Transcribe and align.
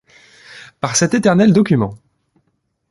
Par 0.79 0.95
cet 0.95 1.13
éternel 1.13 1.53
document. 1.53 1.93